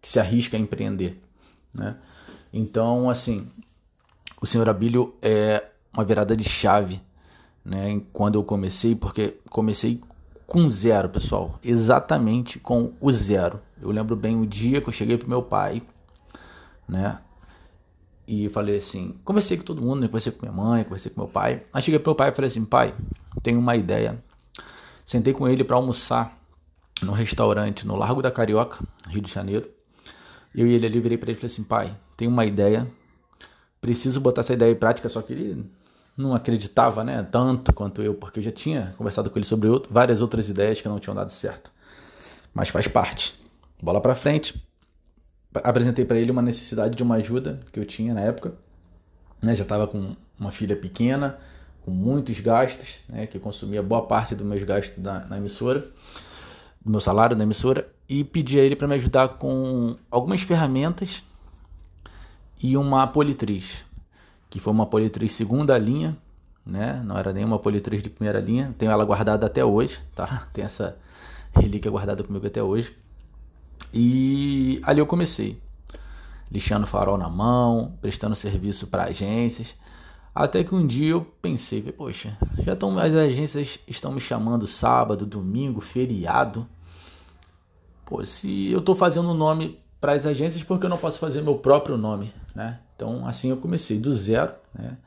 que 0.00 0.08
se 0.08 0.18
arrisca 0.18 0.56
a 0.56 0.60
empreender. 0.60 1.20
Né? 1.74 1.96
Então, 2.52 3.10
assim, 3.10 3.48
o 4.40 4.46
senhor 4.46 4.68
Abílio 4.68 5.14
é 5.20 5.64
uma 5.92 6.04
virada 6.04 6.36
de 6.36 6.44
chave 6.44 7.00
né, 7.64 8.00
quando 8.12 8.36
eu 8.36 8.44
comecei, 8.44 8.94
porque 8.94 9.36
comecei 9.50 10.00
com 10.50 10.68
zero, 10.68 11.08
pessoal. 11.08 11.60
Exatamente 11.62 12.58
com 12.58 12.92
o 13.00 13.12
zero. 13.12 13.60
Eu 13.80 13.92
lembro 13.92 14.16
bem 14.16 14.36
o 14.36 14.44
dia 14.44 14.80
que 14.80 14.88
eu 14.88 14.92
cheguei 14.92 15.16
pro 15.16 15.28
meu 15.28 15.44
pai, 15.44 15.80
né? 16.88 17.20
E 18.26 18.48
falei 18.48 18.78
assim, 18.78 19.14
conversei 19.24 19.56
com 19.56 19.62
todo 19.62 19.80
mundo, 19.80 20.00
né? 20.00 20.08
conversei 20.08 20.32
com 20.32 20.44
minha 20.44 20.52
mãe, 20.52 20.82
conversei 20.82 21.12
com 21.12 21.20
meu 21.20 21.28
pai. 21.28 21.62
Aí 21.72 21.80
cheguei 21.80 22.00
pro 22.00 22.10
meu 22.10 22.16
pai 22.16 22.30
e 22.30 22.34
falei 22.34 22.48
assim, 22.48 22.64
pai, 22.64 22.92
tenho 23.44 23.60
uma 23.60 23.76
ideia. 23.76 24.20
Sentei 25.06 25.32
com 25.32 25.46
ele 25.46 25.62
para 25.62 25.76
almoçar 25.76 26.36
no 27.00 27.12
restaurante 27.12 27.86
no 27.86 27.94
Largo 27.94 28.20
da 28.20 28.32
Carioca, 28.32 28.84
Rio 29.06 29.22
de 29.22 29.32
Janeiro. 29.32 29.70
Eu 30.52 30.66
e 30.66 30.74
ele 30.74 30.84
ali 30.84 30.98
virei 30.98 31.16
para 31.16 31.30
ele 31.30 31.38
e 31.38 31.40
falei 31.40 31.52
assim, 31.52 31.62
pai, 31.62 31.96
tenho 32.16 32.28
uma 32.28 32.44
ideia. 32.44 32.90
Preciso 33.80 34.20
botar 34.20 34.40
essa 34.40 34.52
ideia 34.52 34.72
em 34.72 34.76
prática, 34.76 35.08
só 35.08 35.22
que 35.22 35.32
ele 35.32 35.70
não 36.16 36.34
acreditava 36.34 37.02
né, 37.04 37.22
tanto 37.30 37.72
quanto 37.72 38.02
eu, 38.02 38.14
porque 38.14 38.40
eu 38.40 38.42
já 38.42 38.52
tinha 38.52 38.94
conversado 38.96 39.30
com 39.30 39.38
ele 39.38 39.46
sobre 39.46 39.68
outro, 39.68 39.92
várias 39.92 40.20
outras 40.20 40.48
ideias 40.48 40.80
que 40.80 40.88
não 40.88 40.98
tinham 40.98 41.14
dado 41.14 41.30
certo. 41.30 41.70
Mas 42.52 42.68
faz 42.68 42.86
parte. 42.88 43.40
Bola 43.82 44.00
para 44.00 44.14
frente. 44.14 44.62
Apresentei 45.54 46.04
para 46.04 46.18
ele 46.18 46.30
uma 46.30 46.42
necessidade 46.42 46.94
de 46.94 47.02
uma 47.02 47.16
ajuda 47.16 47.60
que 47.72 47.80
eu 47.80 47.84
tinha 47.84 48.14
na 48.14 48.20
época. 48.20 48.54
Né, 49.42 49.54
já 49.54 49.62
estava 49.62 49.86
com 49.86 50.14
uma 50.38 50.52
filha 50.52 50.76
pequena, 50.76 51.38
com 51.82 51.90
muitos 51.90 52.38
gastos, 52.40 52.96
né, 53.08 53.26
que 53.26 53.38
consumia 53.38 53.82
boa 53.82 54.02
parte 54.06 54.34
dos 54.34 54.46
meus 54.46 54.62
gastos 54.62 54.98
na, 54.98 55.26
na 55.26 55.38
emissora, 55.38 55.80
do 56.84 56.90
meu 56.90 57.00
salário 57.00 57.36
na 57.36 57.44
emissora, 57.44 57.90
e 58.08 58.22
pedi 58.22 58.58
a 58.58 58.62
ele 58.62 58.76
para 58.76 58.86
me 58.86 58.94
ajudar 58.96 59.28
com 59.28 59.96
algumas 60.10 60.42
ferramentas 60.42 61.24
e 62.62 62.76
uma 62.76 63.06
politriz 63.06 63.84
que 64.50 64.58
foi 64.58 64.72
uma 64.72 64.84
politriz 64.84 65.32
segunda 65.32 65.78
linha, 65.78 66.18
né? 66.66 67.00
Não 67.04 67.16
era 67.16 67.32
nenhuma 67.32 67.58
politriz 67.58 68.02
de 68.02 68.10
primeira 68.10 68.40
linha. 68.40 68.74
Tenho 68.76 68.90
ela 68.90 69.04
guardada 69.04 69.46
até 69.46 69.64
hoje, 69.64 69.98
tá? 70.14 70.48
Tem 70.52 70.64
essa 70.64 70.98
relíquia 71.54 71.90
guardada 71.90 72.24
comigo 72.24 72.46
até 72.46 72.62
hoje. 72.62 72.94
E 73.94 74.80
ali 74.82 75.00
eu 75.00 75.06
comecei, 75.06 75.60
lixando 76.50 76.86
farol 76.86 77.16
na 77.16 77.28
mão, 77.28 77.96
prestando 78.02 78.34
serviço 78.34 78.88
para 78.88 79.04
agências. 79.04 79.74
Até 80.34 80.62
que 80.62 80.74
um 80.74 80.86
dia 80.86 81.10
eu 81.10 81.22
pensei, 81.42 81.82
poxa, 81.82 82.36
já 82.58 82.74
estão 82.74 82.96
as 82.98 83.14
agências 83.14 83.80
estão 83.86 84.12
me 84.12 84.20
chamando 84.20 84.66
sábado, 84.66 85.26
domingo, 85.26 85.80
feriado. 85.80 86.66
Pô, 88.04 88.24
se 88.24 88.70
eu 88.70 88.78
estou 88.80 88.94
fazendo 88.94 89.28
o 89.30 89.34
nome 89.34 89.80
para 90.00 90.12
as 90.12 90.26
agências, 90.26 90.62
por 90.62 90.78
que 90.78 90.86
eu 90.86 90.90
não 90.90 90.98
posso 90.98 91.18
fazer 91.18 91.42
meu 91.42 91.56
próprio 91.56 91.96
nome, 91.96 92.32
né? 92.54 92.80
Então, 93.00 93.26
assim 93.26 93.48
eu 93.48 93.56
comecei 93.56 93.98
do 93.98 94.12
zero, 94.12 94.52
né? 94.74 94.98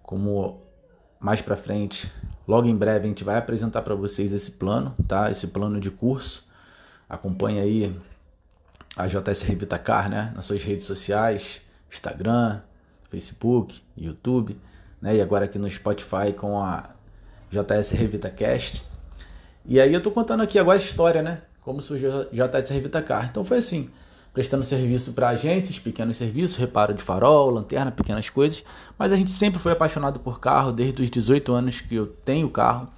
Como 0.00 0.62
mais 1.18 1.42
para 1.42 1.56
frente, 1.56 2.08
logo 2.46 2.68
em 2.68 2.76
breve 2.76 3.06
a 3.06 3.08
gente 3.08 3.24
vai 3.24 3.36
apresentar 3.36 3.82
para 3.82 3.96
vocês 3.96 4.32
esse 4.32 4.52
plano, 4.52 4.94
tá? 5.08 5.28
Esse 5.28 5.48
plano 5.48 5.80
de 5.80 5.90
curso. 5.90 6.46
Acompanhe 7.08 7.58
aí 7.58 8.00
a 8.96 9.08
JS 9.08 9.42
Revita 9.42 9.76
Car, 9.76 10.08
né? 10.08 10.32
Nas 10.36 10.44
suas 10.44 10.62
redes 10.62 10.84
sociais, 10.84 11.60
Instagram, 11.90 12.60
Facebook, 13.10 13.82
YouTube, 13.96 14.56
né? 15.00 15.16
E 15.16 15.20
agora 15.20 15.46
aqui 15.46 15.58
no 15.58 15.68
Spotify 15.68 16.32
com 16.36 16.62
a 16.62 16.90
JS 17.50 17.90
Revita 17.90 18.30
Cast. 18.30 18.84
E 19.66 19.80
aí 19.80 19.92
eu 19.92 20.00
tô 20.00 20.12
contando 20.12 20.44
aqui 20.44 20.60
agora 20.60 20.78
a 20.78 20.80
história, 20.80 21.22
né? 21.22 21.42
Como 21.60 21.82
surgiu 21.82 22.20
a 22.20 22.24
JS 22.24 22.68
Revita 22.68 23.02
Car. 23.02 23.26
Então 23.28 23.44
foi 23.44 23.58
assim, 23.58 23.90
prestando 24.32 24.64
serviço 24.64 25.12
para 25.12 25.28
agências, 25.28 25.78
pequenos 25.78 26.16
serviços, 26.16 26.56
reparo 26.56 26.94
de 26.94 27.02
farol, 27.02 27.50
lanterna, 27.50 27.90
pequenas 27.92 28.30
coisas. 28.30 28.64
Mas 28.98 29.12
a 29.12 29.16
gente 29.16 29.30
sempre 29.30 29.60
foi 29.60 29.72
apaixonado 29.72 30.18
por 30.20 30.40
carro, 30.40 30.72
desde 30.72 31.02
os 31.02 31.10
18 31.10 31.52
anos 31.52 31.80
que 31.80 31.94
eu 31.94 32.06
tenho 32.06 32.48
carro, 32.48 32.88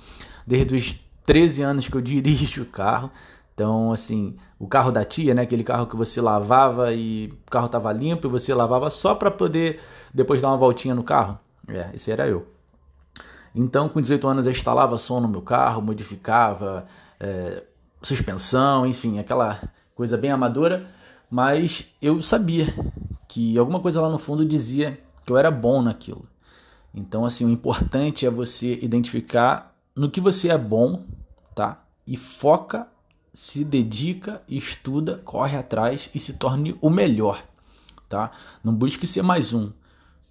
desde 0.47 0.75
os 0.75 0.97
13 1.27 1.63
anos 1.63 1.89
que 1.89 1.97
eu 1.97 2.01
dirijo 2.03 2.63
o 2.63 2.67
carro. 2.67 3.11
Então, 3.53 3.93
assim, 3.93 4.37
o 4.59 4.67
carro 4.67 4.91
da 4.91 5.05
tia, 5.05 5.35
né, 5.35 5.43
aquele 5.43 5.65
carro 5.65 5.87
que 5.87 5.97
você 5.97 6.21
lavava 6.21 6.93
e 6.93 7.33
o 7.47 7.51
carro 7.51 7.69
tava 7.69 7.93
limpo 7.93 8.27
e 8.27 8.31
você 8.31 8.55
lavava 8.55 8.91
só 8.91 9.15
para 9.15 9.31
poder 9.31 9.81
depois 10.13 10.41
dar 10.41 10.49
uma 10.49 10.57
voltinha 10.57 10.95
no 10.95 11.03
carro. 11.03 11.39
É, 11.69 11.91
esse 11.95 12.11
era 12.11 12.29
eu. 12.29 12.47
Então, 13.55 13.89
com 13.89 14.01
18 14.01 14.27
anos 14.27 14.47
eu 14.47 14.53
instalava 14.53 14.99
som 14.99 15.21
no 15.21 15.29
meu 15.29 15.41
carro, 15.43 15.81
modificava 15.81 16.87
é, 17.21 17.63
suspensão, 18.03 18.85
enfim, 18.85 19.21
aquela 19.21 19.61
coisa 19.95 20.17
bem 20.17 20.33
amadora 20.33 20.91
mas 21.31 21.87
eu 22.01 22.23
sabia 22.23 22.75
que 23.29 23.59
alguma 23.59 23.81
coisa 23.81 24.01
lá 24.01 24.09
no 24.09 24.19
fundo 24.19 24.45
dizia 24.45 25.01
que 25.25 25.33
eu 25.33 25.37
era 25.37 25.51
bom 25.51 25.83
naquilo. 25.83 26.29
Então, 26.95 27.25
assim, 27.25 27.45
o 27.45 27.51
importante 27.51 28.25
é 28.25 28.31
você 28.31 28.79
identificar 28.81 29.75
no 29.97 30.11
que 30.11 30.21
você 30.21 30.49
é 30.49 30.59
bom, 30.59 31.05
tá? 31.55 31.85
E 32.07 32.17
foca, 32.17 32.87
se 33.33 33.65
dedica, 33.65 34.43
estuda, 34.49 35.21
corre 35.25 35.57
atrás 35.57 36.09
e 36.15 36.19
se 36.19 36.35
torne 36.35 36.77
o 36.81 36.89
melhor, 36.89 37.45
tá? 38.09 38.31
Não 38.63 38.75
busque 38.75 39.07
ser 39.07 39.23
mais 39.23 39.53
um. 39.53 39.73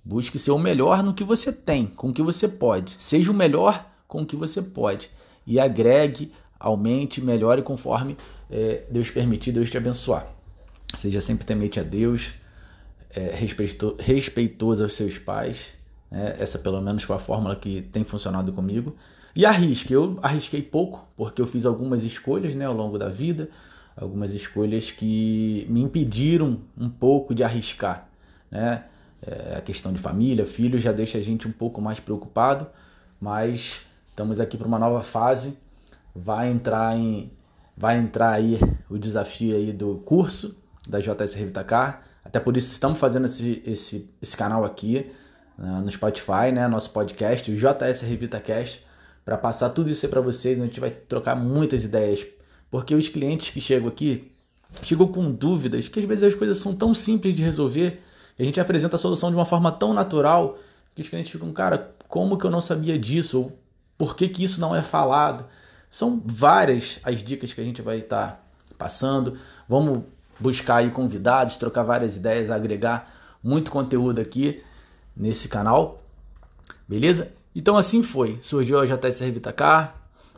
Busque 0.05 0.39
ser 0.39 0.51
o 0.51 0.59
melhor 0.59 1.03
no 1.03 1.13
que 1.13 1.23
você 1.23 1.51
tem, 1.51 1.87
com 1.87 2.09
o 2.09 2.13
que 2.13 2.21
você 2.21 2.47
pode. 2.47 2.95
Seja 2.99 3.31
o 3.31 3.33
melhor 3.33 3.85
com 4.07 4.21
o 4.21 4.25
que 4.25 4.35
você 4.35 4.61
pode. 4.61 5.09
E 5.45 5.59
agregue, 5.59 6.31
aumente, 6.59 7.21
melhore 7.21 7.61
conforme 7.61 8.15
é, 8.49 8.85
Deus 8.89 9.11
permitir, 9.11 9.51
Deus 9.51 9.69
te 9.69 9.77
abençoar. 9.77 10.32
Seja 10.93 11.21
sempre 11.21 11.45
temente 11.45 11.79
a 11.79 11.83
Deus, 11.83 12.33
é, 13.15 13.33
respeito, 13.35 13.95
respeitoso 13.99 14.83
aos 14.83 14.93
seus 14.93 15.17
pais. 15.17 15.67
Né? 16.09 16.35
Essa, 16.39 16.57
pelo 16.57 16.81
menos, 16.81 17.03
foi 17.03 17.15
a 17.15 17.19
fórmula 17.19 17.55
que 17.55 17.81
tem 17.81 18.03
funcionado 18.03 18.51
comigo. 18.53 18.95
E 19.35 19.45
arrisque. 19.45 19.93
Eu 19.93 20.19
arrisquei 20.21 20.61
pouco, 20.61 21.07
porque 21.17 21.41
eu 21.41 21.47
fiz 21.47 21.65
algumas 21.65 22.03
escolhas 22.03 22.53
né, 22.53 22.65
ao 22.65 22.73
longo 22.73 22.97
da 22.97 23.09
vida, 23.09 23.49
algumas 23.95 24.33
escolhas 24.33 24.91
que 24.91 25.65
me 25.69 25.81
impediram 25.81 26.59
um 26.77 26.89
pouco 26.89 27.33
de 27.33 27.43
arriscar. 27.43 28.07
Né? 28.49 28.83
É, 29.21 29.55
a 29.57 29.61
questão 29.61 29.91
de 29.91 29.99
família, 29.99 30.45
filho, 30.45 30.79
já 30.79 30.91
deixa 30.91 31.17
a 31.17 31.21
gente 31.21 31.47
um 31.47 31.51
pouco 31.51 31.81
mais 31.81 31.99
preocupado, 31.99 32.67
mas 33.19 33.81
estamos 34.09 34.39
aqui 34.39 34.57
para 34.57 34.67
uma 34.67 34.77
nova 34.77 35.01
fase. 35.01 35.57
Vai 36.15 36.51
entrar 36.51 36.95
em 36.95 37.31
vai 37.75 37.97
entrar 37.97 38.33
aí 38.33 38.59
o 38.87 38.99
desafio 38.99 39.55
aí 39.55 39.73
do 39.73 39.95
curso 40.05 40.55
da 40.87 40.99
JS 40.99 41.33
Revita 41.33 41.63
Car. 41.63 42.03
Até 42.23 42.39
por 42.39 42.55
isso 42.55 42.71
estamos 42.71 42.99
fazendo 42.99 43.25
esse, 43.25 43.61
esse, 43.65 44.09
esse 44.21 44.35
canal 44.37 44.63
aqui 44.63 45.11
uh, 45.57 45.81
no 45.81 45.91
Spotify, 45.91 46.51
né? 46.53 46.67
Nosso 46.67 46.89
podcast, 46.91 47.51
o 47.51 47.55
JS 47.55 48.01
Revita 48.01 48.39
Cast, 48.39 48.85
para 49.25 49.37
passar 49.37 49.69
tudo 49.69 49.89
isso 49.89 50.05
aí 50.05 50.09
para 50.09 50.21
vocês. 50.21 50.59
A 50.59 50.65
gente 50.65 50.79
vai 50.79 50.89
trocar 50.89 51.35
muitas 51.35 51.83
ideias, 51.83 52.25
porque 52.71 52.95
os 52.95 53.07
clientes 53.09 53.49
que 53.49 53.61
chegam 53.61 53.87
aqui 53.87 54.31
chegam 54.81 55.07
com 55.07 55.31
dúvidas, 55.31 55.87
que 55.87 55.99
às 55.99 56.05
vezes 56.05 56.23
as 56.23 56.35
coisas 56.35 56.57
são 56.57 56.73
tão 56.73 56.95
simples 56.95 57.35
de 57.35 57.43
resolver 57.43 58.01
a 58.37 58.43
gente 58.43 58.59
apresenta 58.59 58.95
a 58.95 58.99
solução 58.99 59.29
de 59.29 59.35
uma 59.35 59.45
forma 59.45 59.71
tão 59.71 59.93
natural 59.93 60.57
que 60.95 61.01
os 61.01 61.09
clientes 61.09 61.31
ficam, 61.31 61.51
cara, 61.51 61.95
como 62.07 62.37
que 62.37 62.45
eu 62.45 62.51
não 62.51 62.61
sabia 62.61 62.97
disso? 62.97 63.39
Ou 63.39 63.59
por 63.97 64.15
que, 64.15 64.27
que 64.27 64.43
isso 64.43 64.59
não 64.59 64.75
é 64.75 64.81
falado? 64.81 65.45
São 65.89 66.21
várias 66.23 66.99
as 67.03 67.23
dicas 67.23 67.53
que 67.53 67.61
a 67.61 67.63
gente 67.63 67.81
vai 67.81 67.99
estar 67.99 68.27
tá 68.27 68.39
passando. 68.77 69.37
Vamos 69.67 70.03
buscar 70.39 70.77
aí 70.77 70.91
convidados, 70.91 71.57
trocar 71.57 71.83
várias 71.83 72.15
ideias, 72.15 72.49
agregar 72.49 73.11
muito 73.43 73.71
conteúdo 73.71 74.19
aqui 74.19 74.63
nesse 75.15 75.47
canal. 75.47 76.01
Beleza? 76.87 77.31
Então 77.55 77.77
assim 77.77 78.03
foi. 78.03 78.39
Surgiu 78.41 78.79
a 78.79 78.85
JS 78.85 79.19
Revitacar, 79.19 79.95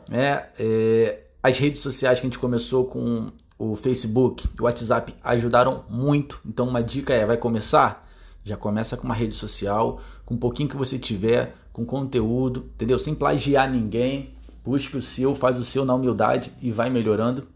né? 0.08 0.48
É, 0.58 1.22
as 1.42 1.58
redes 1.58 1.80
sociais 1.80 2.18
que 2.20 2.26
a 2.26 2.28
gente 2.28 2.38
começou 2.38 2.84
com 2.84 3.30
o 3.58 3.74
Facebook 3.76 4.48
e 4.56 4.60
o 4.60 4.64
WhatsApp 4.64 5.14
ajudaram 5.22 5.84
muito. 5.88 6.40
Então 6.44 6.68
uma 6.68 6.82
dica 6.82 7.14
é, 7.14 7.24
vai 7.24 7.36
começar? 7.36 8.06
Já 8.44 8.56
começa 8.56 8.96
com 8.96 9.04
uma 9.04 9.14
rede 9.14 9.34
social, 9.34 10.00
com 10.24 10.34
um 10.34 10.38
pouquinho 10.38 10.68
que 10.68 10.76
você 10.76 10.98
tiver, 10.98 11.54
com 11.72 11.84
conteúdo, 11.84 12.70
entendeu? 12.74 12.98
Sem 12.98 13.14
plagiar 13.14 13.70
ninguém. 13.70 14.34
Busque 14.64 14.96
o 14.96 15.02
seu, 15.02 15.34
faz 15.34 15.58
o 15.58 15.64
seu 15.64 15.84
na 15.84 15.94
humildade 15.94 16.52
e 16.60 16.72
vai 16.72 16.90
melhorando, 16.90 17.46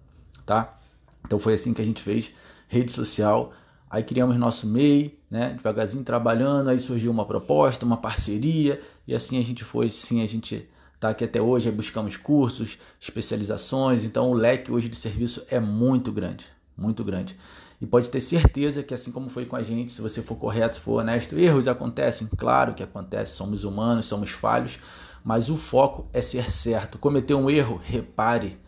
tá? 0.46 0.79
Então 1.24 1.38
foi 1.38 1.54
assim 1.54 1.72
que 1.72 1.82
a 1.82 1.84
gente 1.84 2.02
fez, 2.02 2.30
rede 2.68 2.92
social. 2.92 3.52
Aí 3.88 4.02
criamos 4.02 4.36
nosso 4.36 4.66
MEI, 4.66 5.18
né? 5.30 5.54
Devagarzinho 5.54 6.04
trabalhando, 6.04 6.70
aí 6.70 6.78
surgiu 6.78 7.10
uma 7.10 7.24
proposta, 7.24 7.84
uma 7.84 7.96
parceria, 7.96 8.80
e 9.06 9.14
assim 9.14 9.38
a 9.38 9.42
gente 9.42 9.64
foi, 9.64 9.90
sim, 9.90 10.22
a 10.22 10.28
gente 10.28 10.68
tá? 11.00 11.14
que 11.14 11.24
até 11.24 11.40
hoje 11.40 11.70
buscamos 11.70 12.16
cursos, 12.16 12.78
especializações, 13.00 14.04
então 14.04 14.30
o 14.30 14.34
leque 14.34 14.70
hoje 14.70 14.88
de 14.88 14.96
serviço 14.96 15.42
é 15.50 15.58
muito 15.58 16.12
grande, 16.12 16.46
muito 16.76 17.02
grande. 17.02 17.36
E 17.80 17.86
pode 17.86 18.10
ter 18.10 18.20
certeza 18.20 18.82
que 18.82 18.92
assim 18.92 19.10
como 19.10 19.30
foi 19.30 19.46
com 19.46 19.56
a 19.56 19.62
gente, 19.62 19.90
se 19.90 20.02
você 20.02 20.22
for 20.22 20.36
correto, 20.36 20.78
for 20.78 21.00
honesto, 21.00 21.38
erros 21.38 21.66
acontecem, 21.66 22.28
claro 22.36 22.74
que 22.74 22.82
acontece, 22.82 23.34
somos 23.34 23.64
humanos, 23.64 24.04
somos 24.06 24.30
falhos, 24.30 24.78
mas 25.24 25.48
o 25.48 25.56
foco 25.56 26.06
é 26.12 26.20
ser 26.20 26.50
certo. 26.50 26.98
Cometeu 26.98 27.38
um 27.38 27.48
erro, 27.48 27.80
repare, 27.82 28.58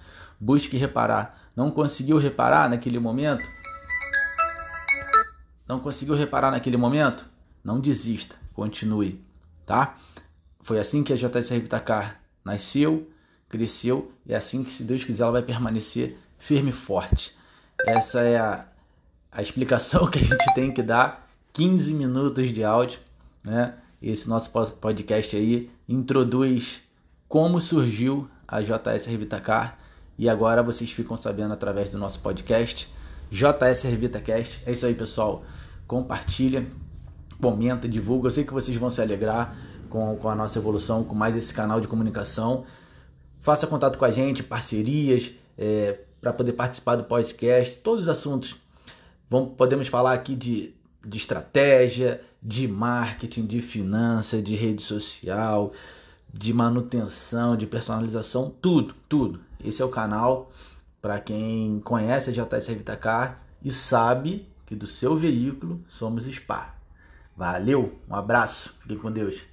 busque 0.41 0.79
reparar. 0.79 1.42
Não 1.55 1.71
conseguiu 1.71 2.19
reparar 2.19 2.69
naquele 2.69 2.99
momento? 2.99 3.45
Não 5.69 5.79
conseguiu 5.81 6.15
reparar 6.15 6.51
naquele 6.51 6.77
momento? 6.77 7.27
Não 7.63 7.79
desista, 7.79 8.37
continue, 8.53 9.23
tá? 9.67 9.99
Foi 10.61 10.79
assim 10.79 11.03
que 11.03 11.13
a 11.13 11.17
JSR 11.17 11.61
Vitacar 11.61 12.21
nasceu, 12.45 13.11
cresceu 13.49 14.13
e 14.27 14.33
é 14.33 14.37
assim 14.37 14.65
que, 14.65 14.73
se 14.73 14.83
Deus 14.83 15.05
quiser, 15.05 15.25
ela 15.25 15.33
vai 15.33 15.43
permanecer 15.43 16.19
firme 16.39 16.71
e 16.71 16.73
forte. 16.73 17.37
Essa 17.87 18.21
é 18.21 18.39
a, 18.39 18.67
a 19.31 19.43
explicação 19.43 20.07
que 20.11 20.19
a 20.19 20.23
gente 20.23 20.55
tem 20.55 20.73
que 20.73 20.83
dar. 20.83 21.31
15 21.53 21.93
minutos 21.93 22.51
de 22.51 22.65
áudio, 22.65 22.99
né? 23.45 23.75
Esse 24.01 24.27
nosso 24.27 24.51
podcast 24.81 25.37
aí 25.37 25.71
introduz 25.87 26.83
como 27.29 27.61
surgiu 27.61 28.29
a 28.49 28.63
JS 28.63 29.05
Revitacar 29.07 29.79
e 30.23 30.29
agora 30.29 30.63
vocês 30.63 30.93
ficam 30.93 31.17
sabendo 31.17 31.53
através 31.53 31.91
do 31.91 31.99
nosso 31.99 32.21
podcast 32.21 32.89
JS 33.29 33.83
Revitacast. 33.83 34.63
É 34.65 34.71
isso 34.71 34.87
aí, 34.87 34.95
pessoal. 34.95 35.43
Compartilha, 35.85 36.65
comenta, 37.41 37.89
divulga. 37.89 38.29
Eu 38.29 38.31
sei 38.31 38.45
que 38.45 38.53
vocês 38.53 38.77
vão 38.77 38.89
se 38.89 39.03
alegrar 39.03 39.57
com, 39.91 40.17
com 40.17 40.29
a 40.29 40.37
nossa 40.37 40.61
evolução, 40.61 41.03
com 41.03 41.13
mais 41.13 41.35
esse 41.35 41.53
canal 41.53 41.81
de 41.81 41.89
comunicação. 41.89 42.65
Faça 43.41 43.67
contato 43.67 43.99
com 43.99 44.05
a 44.05 44.13
gente, 44.13 44.45
parcerias, 44.45 45.33
é, 45.59 45.99
para 46.21 46.33
poder 46.33 46.53
participar 46.53 46.95
do 46.95 47.03
podcast, 47.03 47.79
todos 47.79 48.05
os 48.05 48.09
assuntos. 48.09 48.55
Vamos, 49.29 49.55
podemos 49.57 49.89
falar 49.89 50.13
aqui 50.13 50.37
de, 50.37 50.73
de 51.05 51.19
estratégia, 51.19 52.21
de 52.41 52.69
marketing, 52.69 53.45
de 53.45 53.61
finança, 53.61 54.41
de 54.41 54.55
rede 54.55 54.83
social, 54.83 55.73
de 56.33 56.53
manutenção, 56.53 57.57
de 57.57 57.67
personalização, 57.67 58.51
tudo, 58.61 58.95
tudo. 59.09 59.41
Esse 59.63 59.83
é 59.83 59.85
o 59.85 59.91
canal 59.91 60.51
para 61.01 61.21
quem 61.21 61.81
conhece 61.81 62.31
a 62.31 62.33
JS 62.33 62.69
Evitacar 62.69 63.43
e 63.63 63.71
sabe 63.71 64.49
que 64.65 64.75
do 64.75 64.87
seu 64.87 65.17
veículo 65.17 65.81
somos 65.89 66.25
SPA. 66.25 66.75
Valeu, 67.37 67.99
um 68.09 68.15
abraço, 68.15 68.75
fiquem 68.81 68.99
com 68.99 69.11
Deus. 69.11 69.52